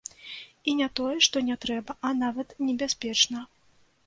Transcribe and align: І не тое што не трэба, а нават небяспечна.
І 0.71 0.73
не 0.79 0.87
тое 0.99 1.17
што 1.27 1.43
не 1.49 1.57
трэба, 1.67 1.97
а 2.09 2.13
нават 2.23 2.57
небяспечна. 2.71 3.47